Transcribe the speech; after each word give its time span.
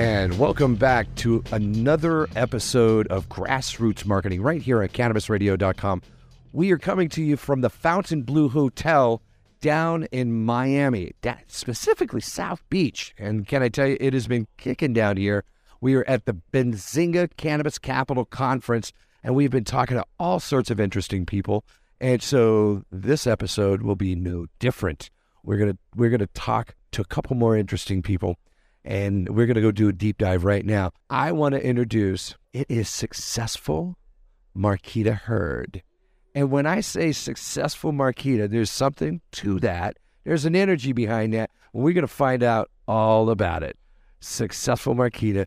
And 0.00 0.38
welcome 0.38 0.76
back 0.76 1.14
to 1.16 1.44
another 1.52 2.26
episode 2.34 3.06
of 3.08 3.28
Grassroots 3.28 4.06
Marketing 4.06 4.40
right 4.40 4.62
here 4.62 4.82
at 4.82 4.94
CannabisRadio.com. 4.94 6.00
We 6.54 6.70
are 6.70 6.78
coming 6.78 7.10
to 7.10 7.22
you 7.22 7.36
from 7.36 7.60
the 7.60 7.68
Fontainebleau 7.68 8.48
Hotel 8.48 9.20
down 9.60 10.04
in 10.04 10.32
Miami, 10.46 11.12
specifically 11.48 12.22
South 12.22 12.62
Beach. 12.70 13.14
And 13.18 13.46
can 13.46 13.62
I 13.62 13.68
tell 13.68 13.88
you, 13.88 13.98
it 14.00 14.14
has 14.14 14.26
been 14.26 14.46
kicking 14.56 14.94
down 14.94 15.18
here. 15.18 15.44
We 15.82 15.94
are 15.96 16.08
at 16.08 16.24
the 16.24 16.38
Benzinga 16.50 17.36
Cannabis 17.36 17.76
Capital 17.76 18.24
Conference, 18.24 18.94
and 19.22 19.34
we've 19.34 19.50
been 19.50 19.64
talking 19.64 19.98
to 19.98 20.06
all 20.18 20.40
sorts 20.40 20.70
of 20.70 20.80
interesting 20.80 21.26
people. 21.26 21.62
And 22.00 22.22
so 22.22 22.84
this 22.90 23.26
episode 23.26 23.82
will 23.82 23.96
be 23.96 24.14
no 24.14 24.46
different. 24.60 25.10
We're 25.44 25.58
gonna 25.58 25.76
we're 25.94 26.08
gonna 26.08 26.26
talk 26.28 26.74
to 26.92 27.02
a 27.02 27.04
couple 27.04 27.36
more 27.36 27.54
interesting 27.54 28.00
people 28.00 28.38
and 28.84 29.28
we're 29.28 29.46
going 29.46 29.56
to 29.56 29.60
go 29.60 29.72
do 29.72 29.88
a 29.88 29.92
deep 29.92 30.18
dive 30.18 30.44
right 30.44 30.64
now. 30.64 30.92
I 31.08 31.32
want 31.32 31.54
to 31.54 31.64
introduce 31.64 32.34
it 32.52 32.66
is 32.68 32.88
successful 32.88 33.96
Marquita 34.56 35.14
Heard. 35.14 35.82
And 36.34 36.50
when 36.50 36.66
I 36.66 36.80
say 36.80 37.12
successful 37.12 37.92
Marquita, 37.92 38.48
there's 38.48 38.70
something 38.70 39.20
to 39.32 39.58
that. 39.60 39.96
There's 40.24 40.44
an 40.44 40.54
energy 40.54 40.92
behind 40.92 41.34
that. 41.34 41.50
We're 41.72 41.92
going 41.92 42.02
to 42.02 42.08
find 42.08 42.42
out 42.42 42.70
all 42.86 43.30
about 43.30 43.62
it. 43.62 43.76
Successful 44.20 44.94
Marquita, 44.94 45.46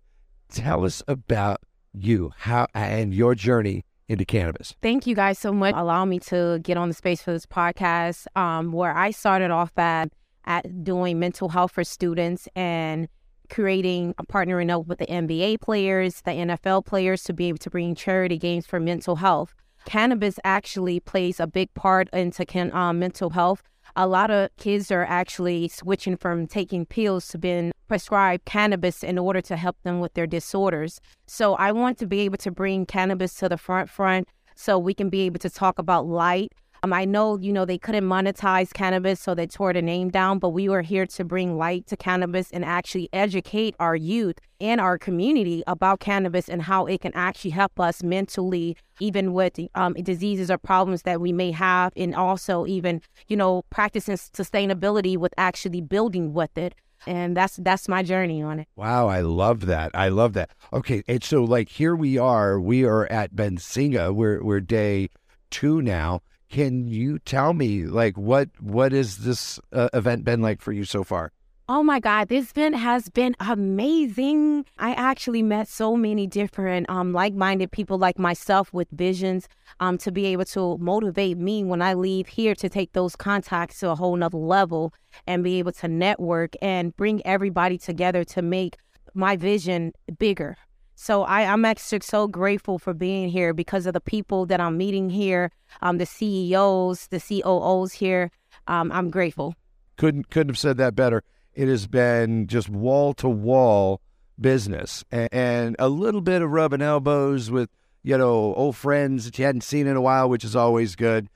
tell 0.49 0.85
us 0.85 1.03
about 1.07 1.61
you 1.93 2.31
how 2.37 2.67
and 2.73 3.13
your 3.13 3.35
journey 3.35 3.85
into 4.09 4.25
cannabis. 4.25 4.75
Thank 4.81 5.07
you 5.07 5.15
guys 5.15 5.39
so 5.39 5.53
much 5.53 5.75
Allow 5.75 6.05
me 6.05 6.19
to 6.19 6.59
get 6.61 6.77
on 6.77 6.89
the 6.89 6.93
space 6.93 7.21
for 7.21 7.31
this 7.31 7.45
podcast 7.45 8.25
um, 8.35 8.71
where 8.71 8.95
I 8.95 9.11
started 9.11 9.51
off 9.51 9.77
at, 9.77 10.11
at 10.45 10.83
doing 10.83 11.19
mental 11.19 11.49
health 11.49 11.71
for 11.71 11.83
students 11.83 12.47
and 12.55 13.07
creating, 13.49 14.13
partnering 14.31 14.71
up 14.71 14.87
with 14.87 14.99
the 14.99 15.05
NBA 15.05 15.61
players, 15.61 16.21
the 16.21 16.31
NFL 16.31 16.85
players 16.85 17.23
to 17.23 17.33
be 17.33 17.47
able 17.49 17.57
to 17.59 17.69
bring 17.69 17.95
charity 17.95 18.37
games 18.37 18.65
for 18.65 18.79
mental 18.79 19.17
health. 19.17 19.53
Cannabis 19.85 20.39
actually 20.43 20.99
plays 20.99 21.39
a 21.39 21.47
big 21.47 21.73
part 21.73 22.09
into 22.13 22.45
can, 22.45 22.73
um, 22.73 22.99
mental 22.99 23.31
health. 23.31 23.63
A 23.95 24.07
lot 24.07 24.31
of 24.31 24.49
kids 24.57 24.91
are 24.91 25.05
actually 25.05 25.67
switching 25.67 26.17
from 26.17 26.47
taking 26.47 26.85
pills 26.85 27.27
to 27.29 27.37
being 27.37 27.71
prescribed 27.87 28.45
cannabis 28.45 29.03
in 29.03 29.17
order 29.17 29.41
to 29.41 29.55
help 29.55 29.75
them 29.83 29.99
with 29.99 30.13
their 30.13 30.25
disorders. 30.25 30.99
So 31.27 31.55
I 31.55 31.71
want 31.71 31.97
to 31.99 32.07
be 32.07 32.21
able 32.21 32.37
to 32.37 32.51
bring 32.51 32.85
cannabis 32.85 33.35
to 33.35 33.49
the 33.49 33.57
front 33.57 33.89
front 33.89 34.27
so 34.55 34.79
we 34.79 34.93
can 34.93 35.09
be 35.09 35.21
able 35.21 35.39
to 35.39 35.49
talk 35.49 35.79
about 35.79 36.07
light, 36.07 36.53
um, 36.83 36.91
I 36.91 37.05
know, 37.05 37.37
you 37.39 37.53
know, 37.53 37.63
they 37.63 37.77
couldn't 37.77 38.03
monetize 38.03 38.73
cannabis, 38.73 39.21
so 39.21 39.33
they 39.33 39.47
tore 39.47 39.71
the 39.71 39.81
name 39.81 40.09
down, 40.09 40.37
but 40.37 40.49
we 40.49 40.67
were 40.67 40.81
here 40.81 41.05
to 41.05 41.23
bring 41.23 41.57
light 41.57 41.87
to 41.87 41.95
cannabis 41.95 42.51
and 42.51 42.65
actually 42.65 43.07
educate 43.13 43.73
our 43.79 43.95
youth 43.95 44.35
and 44.59 44.81
our 44.81 44.97
community 44.97 45.63
about 45.65 46.01
cannabis 46.01 46.49
and 46.49 46.61
how 46.61 46.85
it 46.85 46.99
can 46.99 47.13
actually 47.15 47.51
help 47.51 47.79
us 47.79 48.03
mentally, 48.03 48.75
even 48.99 49.31
with 49.31 49.57
um, 49.75 49.93
diseases 49.93 50.51
or 50.51 50.57
problems 50.57 51.03
that 51.03 51.21
we 51.21 51.31
may 51.31 51.51
have, 51.51 51.93
and 51.95 52.13
also 52.15 52.65
even, 52.65 53.01
you 53.29 53.37
know, 53.37 53.63
practicing 53.69 54.17
sustainability 54.17 55.15
with 55.15 55.33
actually 55.37 55.81
building 55.81 56.33
with 56.33 56.57
it 56.57 56.75
and 57.05 57.35
that's 57.35 57.57
that's 57.57 57.89
my 57.89 58.01
journey 58.01 58.41
on 58.41 58.61
it. 58.61 58.67
Wow, 58.77 59.09
I 59.09 59.19
love 59.19 59.65
that. 59.65 59.91
I 59.93 60.07
love 60.07 60.31
that. 60.33 60.51
Okay, 60.71 61.03
and 61.05 61.21
so 61.21 61.43
like 61.43 61.67
here 61.67 61.97
we 61.97 62.17
are, 62.17 62.61
we 62.61 62.85
are 62.85 63.05
at 63.07 63.35
Benzinga. 63.35 64.15
We're 64.15 64.41
we're 64.41 64.61
day 64.61 65.09
two 65.49 65.81
now, 65.81 66.21
can 66.53 66.87
you 66.87 67.17
tell 67.17 67.51
me 67.51 67.83
like 67.85 68.15
what 68.15 68.47
what 68.59 68.91
has 68.91 69.17
this 69.17 69.59
uh, 69.71 69.89
event 69.91 70.23
been 70.23 70.39
like 70.39 70.61
for 70.61 70.71
you 70.71 70.85
so 70.85 71.03
far? 71.03 71.31
Oh 71.67 71.81
my 71.81 71.99
God, 71.99 72.27
this 72.27 72.51
event 72.51 72.75
has 72.75 73.09
been 73.09 73.35
amazing. 73.39 74.65
I 74.77 74.91
actually 74.93 75.41
met 75.41 75.67
so 75.67 75.95
many 75.95 76.27
different 76.27 76.87
um, 76.89 77.11
like 77.11 77.33
minded 77.33 77.71
people 77.71 77.97
like 77.97 78.19
myself 78.19 78.71
with 78.71 78.87
visions 78.91 79.47
um, 79.79 79.97
to 79.99 80.11
be 80.11 80.27
able 80.27 80.45
to 80.45 80.77
motivate 80.77 81.39
me 81.39 81.63
when 81.63 81.81
I 81.81 81.95
leave 81.95 82.27
here 82.27 82.53
to 82.55 82.69
take 82.69 82.93
those 82.93 83.15
contacts 83.15 83.79
to 83.79 83.89
a 83.89 83.95
whole 83.95 84.15
nother 84.15 84.37
level 84.37 84.93
and 85.25 85.43
be 85.43 85.57
able 85.57 85.71
to 85.71 85.87
network 85.87 86.53
and 86.61 86.95
bring 86.95 87.25
everybody 87.25 87.79
together 87.79 88.23
to 88.25 88.43
make 88.43 88.77
my 89.15 89.37
vision 89.37 89.93
bigger. 90.19 90.57
So 90.95 91.23
I, 91.23 91.41
I'm 91.41 91.65
actually 91.65 92.01
so 92.01 92.27
grateful 92.27 92.79
for 92.79 92.93
being 92.93 93.29
here 93.29 93.53
because 93.53 93.85
of 93.85 93.93
the 93.93 94.01
people 94.01 94.45
that 94.45 94.59
I'm 94.59 94.77
meeting 94.77 95.09
here, 95.09 95.51
um, 95.81 95.97
the 95.97 96.05
CEOs, 96.05 97.07
the 97.07 97.19
COOs 97.19 97.93
here. 97.93 98.31
Um, 98.67 98.91
I'm 98.91 99.09
grateful. 99.09 99.55
Couldn't 99.97 100.29
couldn't 100.29 100.49
have 100.49 100.59
said 100.59 100.77
that 100.77 100.95
better. 100.95 101.23
It 101.53 101.67
has 101.67 101.87
been 101.87 102.47
just 102.47 102.69
wall 102.69 103.13
to 103.15 103.29
wall 103.29 104.01
business 104.39 105.03
and, 105.11 105.29
and 105.31 105.75
a 105.77 105.89
little 105.89 106.21
bit 106.21 106.41
of 106.41 106.49
rubbing 106.49 106.81
elbows 106.81 107.51
with 107.51 107.69
you 108.01 108.17
know 108.17 108.53
old 108.55 108.75
friends 108.75 109.25
that 109.25 109.37
you 109.37 109.45
hadn't 109.45 109.61
seen 109.61 109.87
in 109.87 109.95
a 109.95 110.01
while, 110.01 110.29
which 110.29 110.43
is 110.43 110.55
always 110.55 110.95
good. 110.95 111.29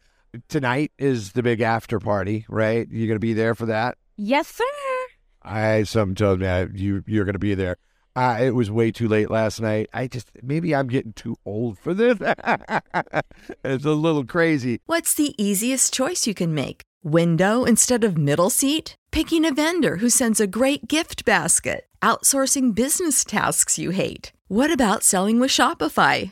Tonight 0.50 0.92
is 0.98 1.34
the 1.34 1.44
big 1.44 1.62
after 1.62 2.00
party, 2.00 2.46
right? 2.50 2.88
You're 2.90 3.08
going 3.08 3.16
to 3.16 3.20
be 3.20 3.34
there 3.34 3.56
for 3.56 3.66
that. 3.68 3.98
Yes, 4.18 4.48
sir. 4.48 4.64
I 5.42 5.84
some 5.84 6.16
told 6.16 6.40
me 6.40 6.48
I, 6.48 6.64
you 6.66 7.04
you're 7.08 7.26
going 7.26 7.34
to 7.34 7.40
be 7.40 7.56
there. 7.56 7.78
Uh, 8.18 8.40
it 8.42 8.56
was 8.56 8.72
way 8.72 8.90
too 8.90 9.08
late 9.08 9.30
last 9.30 9.62
night. 9.62 9.88
I 9.94 10.08
just, 10.08 10.32
maybe 10.42 10.74
I'm 10.74 10.88
getting 10.88 11.14
too 11.14 11.36
old 11.46 11.78
for 11.78 11.94
this. 11.94 12.18
it's 13.64 13.86
a 13.86 13.92
little 13.92 14.26
crazy. 14.26 14.82
What's 14.88 15.14
the 15.14 15.36
easiest 15.38 15.94
choice 15.94 16.26
you 16.26 16.34
can 16.34 16.56
make? 16.56 16.82
Window 17.04 17.64
instead 17.64 18.04
of 18.04 18.18
middle 18.18 18.50
seat? 18.50 18.96
Picking 19.12 19.46
a 19.46 19.54
vendor 19.54 19.98
who 19.98 20.10
sends 20.10 20.40
a 20.40 20.48
great 20.48 20.88
gift 20.88 21.26
basket? 21.26 21.86
Outsourcing 22.02 22.74
business 22.74 23.24
tasks 23.24 23.78
you 23.78 23.92
hate? 23.92 24.32
What 24.48 24.72
about 24.72 25.04
selling 25.04 25.40
with 25.40 25.52
Shopify? 25.52 26.32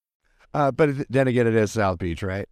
Uh, 0.53 0.71
but 0.71 1.09
then 1.09 1.27
again, 1.27 1.47
it 1.47 1.55
is 1.55 1.71
South 1.71 1.99
Beach, 1.99 2.23
right? 2.23 2.47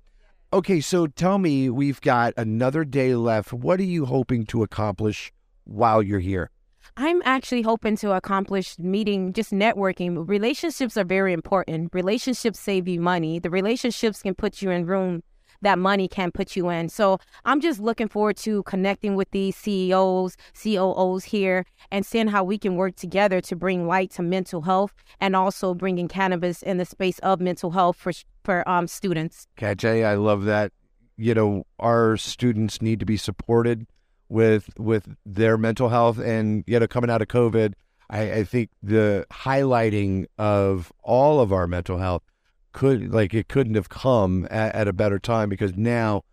Okay, 0.52 0.82
so 0.82 1.06
tell 1.06 1.38
me, 1.38 1.70
we've 1.70 2.02
got 2.02 2.34
another 2.38 2.84
day 2.84 3.14
left. 3.16 3.54
What 3.54 3.80
are 3.80 3.84
you 3.84 4.06
hoping 4.06 4.46
to 4.48 4.64
accomplish 4.64 5.32
while 5.66 6.02
you're 6.02 6.20
here? 6.20 6.50
I'm 6.98 7.22
actually 7.24 7.62
hoping 7.62 7.96
to 7.98 8.14
accomplish 8.14 8.78
meeting, 8.80 9.32
just 9.32 9.52
networking. 9.52 10.28
Relationships 10.28 10.98
are 10.98 11.04
very 11.04 11.34
important. 11.34 11.90
Relationships 11.94 12.60
save 12.60 12.88
you 12.88 13.00
money. 13.00 13.40
The 13.40 13.50
relationships 13.50 14.22
can 14.22 14.34
put 14.34 14.62
you 14.62 14.72
in 14.72 14.86
room 14.86 15.24
that 15.62 15.80
money 15.80 16.08
can 16.08 16.32
put 16.32 16.56
you 16.56 16.70
in. 16.70 16.90
So 16.90 17.20
I'm 17.46 17.62
just 17.62 17.80
looking 17.80 18.08
forward 18.08 18.38
to 18.38 18.64
connecting 18.64 19.16
with 19.16 19.32
these 19.32 19.56
CEOs, 19.56 20.38
COOs 20.62 21.26
here, 21.26 21.66
and 21.92 22.06
seeing 22.06 22.28
how 22.28 22.44
we 22.44 22.58
can 22.58 22.76
work 22.76 22.96
together 22.96 23.42
to 23.42 23.56
bring 23.56 23.88
light 23.88 24.12
to 24.12 24.22
mental 24.22 24.62
health 24.62 24.94
and 25.20 25.36
also 25.36 25.74
bringing 25.74 26.08
cannabis 26.08 26.62
in 26.62 26.78
the 26.78 26.86
space 26.86 27.20
of 27.20 27.40
mental 27.40 27.72
health 27.72 27.98
for 27.98 28.12
for 28.44 28.68
um, 28.68 28.88
students. 28.88 29.48
Jay, 29.58 30.04
I 30.04 30.16
love 30.16 30.46
that. 30.46 30.72
You 31.18 31.34
know, 31.34 31.66
our 31.80 32.16
students 32.16 32.82
need 32.82 33.00
to 33.02 33.06
be 33.06 33.18
supported 33.18 33.86
with 34.30 34.70
with 34.78 35.16
their 35.26 35.58
mental 35.58 35.90
health, 35.90 36.20
and 36.20 36.64
you 36.66 36.80
know, 36.80 36.88
coming 36.88 37.10
out 37.10 37.22
of 37.22 37.28
COVID. 37.28 37.74
I, 38.10 38.32
I 38.32 38.44
think 38.44 38.70
the 38.82 39.26
highlighting 39.32 40.26
of 40.38 40.92
all 41.04 41.42
of 41.42 41.54
our 41.54 41.68
mental 41.68 41.98
health 42.00 42.24
could 42.72 43.14
like 43.14 43.34
it 43.34 43.48
couldn't 43.48 43.76
have 43.76 43.90
come 43.90 44.48
at, 44.50 44.74
at 44.76 44.88
a 44.88 44.94
better 44.94 45.20
time 45.20 45.50
because 45.50 45.76
now 45.76 46.24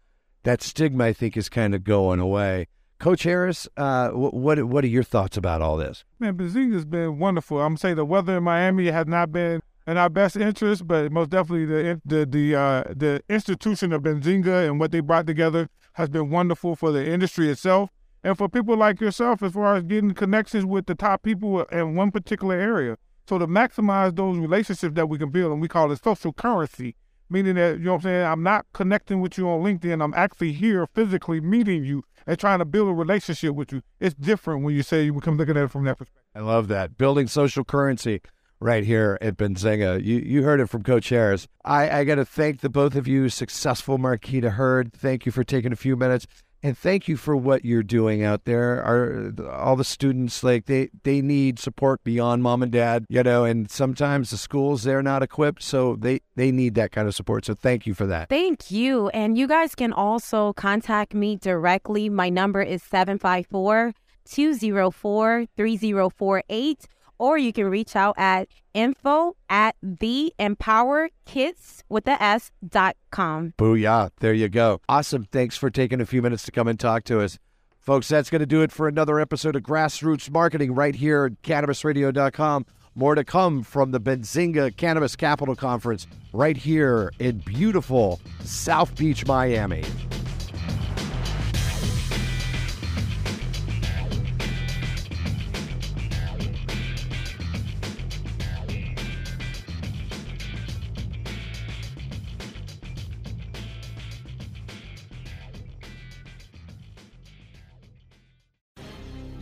that 0.42 0.62
stigma 0.62 1.06
I 1.06 1.12
think 1.12 1.36
is 1.36 1.48
kind 1.48 1.74
of 1.74 1.84
going 1.84 2.20
away. 2.20 2.68
Coach 2.98 3.24
Harris, 3.24 3.68
uh, 3.76 4.10
what 4.10 4.62
what 4.64 4.84
are 4.84 4.88
your 4.88 5.02
thoughts 5.02 5.36
about 5.36 5.60
all 5.60 5.76
this? 5.76 6.04
Man, 6.18 6.36
Benzinga's 6.36 6.84
been 6.86 7.18
wonderful. 7.18 7.58
I'm 7.58 7.70
gonna 7.70 7.78
say 7.78 7.94
the 7.94 8.04
weather 8.04 8.38
in 8.38 8.44
Miami 8.44 8.86
has 8.86 9.06
not 9.06 9.32
been 9.32 9.60
in 9.86 9.96
our 9.96 10.08
best 10.08 10.36
interest, 10.36 10.86
but 10.86 11.12
most 11.12 11.30
definitely 11.30 11.66
the 11.66 12.00
the 12.04 12.24
the 12.24 12.54
uh, 12.54 12.84
the 12.88 13.22
institution 13.28 13.92
of 13.92 14.02
Benzinga 14.02 14.66
and 14.66 14.80
what 14.80 14.92
they 14.92 15.00
brought 15.00 15.26
together 15.26 15.68
has 15.94 16.08
been 16.08 16.30
wonderful 16.30 16.74
for 16.74 16.90
the 16.90 17.06
industry 17.06 17.50
itself 17.50 17.90
and 18.22 18.36
for 18.36 18.48
people 18.48 18.76
like 18.76 19.00
yourself 19.00 19.42
as 19.42 19.52
far 19.52 19.76
as 19.76 19.84
getting 19.84 20.12
connections 20.12 20.64
with 20.64 20.86
the 20.86 20.94
top 20.94 21.22
people 21.22 21.62
in 21.64 21.94
one 21.94 22.10
particular 22.10 22.54
area. 22.54 22.96
So 23.28 23.38
to 23.38 23.46
maximize 23.46 24.14
those 24.14 24.38
relationships 24.38 24.94
that 24.94 25.08
we 25.08 25.18
can 25.18 25.30
build, 25.30 25.52
and 25.52 25.60
we 25.60 25.68
call 25.68 25.90
it 25.90 26.02
social 26.02 26.32
currency, 26.32 26.94
meaning 27.28 27.56
that, 27.56 27.78
you 27.78 27.86
know 27.86 27.92
what 27.92 27.96
I'm 27.98 28.02
saying, 28.02 28.26
I'm 28.26 28.42
not 28.42 28.66
connecting 28.72 29.20
with 29.20 29.36
you 29.36 29.48
on 29.48 29.62
LinkedIn, 29.62 30.02
I'm 30.02 30.14
actually 30.14 30.52
here 30.52 30.86
physically 30.94 31.40
meeting 31.40 31.84
you 31.84 32.04
and 32.26 32.38
trying 32.38 32.60
to 32.60 32.64
build 32.64 32.88
a 32.88 32.92
relationship 32.92 33.54
with 33.54 33.72
you. 33.72 33.82
It's 33.98 34.14
different 34.14 34.62
when 34.62 34.74
you 34.74 34.82
say 34.82 35.04
you 35.04 35.12
become 35.12 35.36
looking 35.36 35.56
at 35.56 35.64
it 35.64 35.70
from 35.70 35.84
that 35.84 35.98
perspective. 35.98 36.22
I 36.34 36.40
love 36.40 36.68
that. 36.68 36.96
Building 36.96 37.26
social 37.26 37.64
currency 37.64 38.20
right 38.60 38.84
here 38.84 39.18
at 39.20 39.36
Benzinga. 39.36 40.02
You 40.04 40.18
you 40.18 40.42
heard 40.42 40.60
it 40.60 40.66
from 40.66 40.82
Coach 40.82 41.08
Harris. 41.08 41.46
I, 41.64 42.00
I 42.00 42.04
got 42.04 42.16
to 42.16 42.24
thank 42.24 42.60
the 42.60 42.68
both 42.68 42.94
of 42.94 43.06
you, 43.06 43.28
successful 43.28 43.98
Marquita 43.98 44.52
Heard. 44.52 44.92
Thank 44.92 45.26
you 45.26 45.32
for 45.32 45.44
taking 45.44 45.72
a 45.72 45.76
few 45.76 45.96
minutes 45.96 46.26
and 46.66 46.76
thank 46.76 47.06
you 47.06 47.16
for 47.16 47.36
what 47.36 47.64
you're 47.64 47.84
doing 47.84 48.24
out 48.24 48.44
there. 48.44 48.82
Our 48.82 49.32
all 49.48 49.76
the 49.76 49.84
students 49.84 50.42
like 50.42 50.66
they 50.66 50.90
they 51.04 51.22
need 51.22 51.60
support 51.60 52.02
beyond 52.02 52.42
mom 52.42 52.60
and 52.60 52.72
dad, 52.72 53.06
you 53.08 53.22
know, 53.22 53.44
and 53.44 53.70
sometimes 53.70 54.30
the 54.30 54.36
schools 54.36 54.82
they're 54.82 55.02
not 55.02 55.22
equipped, 55.22 55.62
so 55.62 55.94
they 55.94 56.22
they 56.34 56.50
need 56.50 56.74
that 56.74 56.90
kind 56.90 57.06
of 57.06 57.14
support. 57.14 57.44
So 57.44 57.54
thank 57.54 57.86
you 57.86 57.94
for 57.94 58.06
that. 58.06 58.28
Thank 58.28 58.72
you. 58.72 59.08
And 59.10 59.38
you 59.38 59.46
guys 59.46 59.76
can 59.76 59.92
also 59.92 60.52
contact 60.54 61.14
me 61.14 61.36
directly. 61.36 62.08
My 62.08 62.28
number 62.30 62.62
is 62.62 62.82
754 62.82 63.94
204 64.24 65.46
3048 65.56 66.88
or 67.18 67.38
you 67.38 67.52
can 67.52 67.66
reach 67.66 67.96
out 67.96 68.14
at 68.18 68.48
info 68.74 69.36
at 69.48 69.76
the 69.82 70.32
empower 70.38 71.08
kids 71.24 71.82
with 71.88 72.04
the 72.04 72.22
S 72.22 72.52
dot 72.66 72.96
com. 73.10 73.54
Booyah. 73.58 74.10
There 74.20 74.34
you 74.34 74.48
go. 74.48 74.80
Awesome. 74.88 75.24
Thanks 75.32 75.56
for 75.56 75.70
taking 75.70 76.00
a 76.00 76.06
few 76.06 76.22
minutes 76.22 76.44
to 76.44 76.52
come 76.52 76.68
and 76.68 76.78
talk 76.78 77.04
to 77.04 77.20
us. 77.20 77.38
Folks, 77.80 78.08
that's 78.08 78.30
going 78.30 78.40
to 78.40 78.46
do 78.46 78.62
it 78.62 78.72
for 78.72 78.88
another 78.88 79.20
episode 79.20 79.54
of 79.54 79.62
Grassroots 79.62 80.28
Marketing 80.28 80.74
right 80.74 80.94
here 80.94 81.26
at 81.26 81.42
cannabisradio.com. 81.42 82.66
More 82.96 83.14
to 83.14 83.22
come 83.24 83.62
from 83.62 83.92
the 83.92 84.00
Benzinga 84.00 84.76
Cannabis 84.76 85.14
Capital 85.14 85.54
Conference 85.54 86.06
right 86.32 86.56
here 86.56 87.12
in 87.18 87.38
beautiful 87.38 88.20
South 88.42 88.96
Beach, 88.96 89.26
Miami. 89.26 89.84